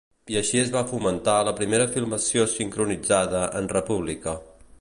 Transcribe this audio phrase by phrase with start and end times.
[0.35, 4.39] I així es va fonamentar la primera filmació sincronitzada en república.